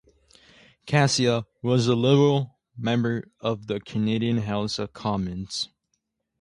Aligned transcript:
Caccia 0.87 1.45
was 1.61 1.85
a 1.85 1.93
Liberal 1.95 2.57
member 2.75 3.29
of 3.39 3.67
the 3.67 3.79
Canadian 3.79 4.37
House 4.39 4.79
of 4.79 4.93
Commons. 4.93 5.69